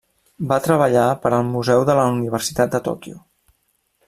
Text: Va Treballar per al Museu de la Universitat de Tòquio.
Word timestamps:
Va 0.51 0.55
Treballar 0.67 1.03
per 1.25 1.33
al 1.39 1.45
Museu 1.57 1.85
de 1.91 1.97
la 2.01 2.09
Universitat 2.17 2.77
de 2.77 2.83
Tòquio. 2.89 3.23